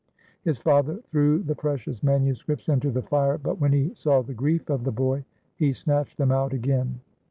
[0.41, 4.67] His father threw the precious manuscripts into the fire; but when he saw the grief
[4.67, 7.01] of the boy, he snatched them out again.